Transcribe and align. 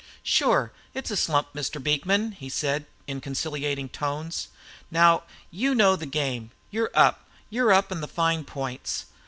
"Shure, 0.23 0.73
it's 0.95 1.11
a 1.11 1.15
slump, 1.15 1.53
Mr. 1.53 1.77
Beekman," 1.79 2.31
he 2.31 2.49
said, 2.49 2.87
in 3.05 3.21
conciliating 3.21 3.87
tones. 3.89 4.47
"Now, 4.89 5.25
you 5.51 5.75
know 5.75 5.95
the 5.95 6.07
game; 6.07 6.49
you're 6.71 6.89
up; 6.95 7.29
you're 7.51 7.71
up 7.71 7.91
on 7.91 8.01
the 8.01 8.07
fine 8.07 8.43
points. 8.43 9.05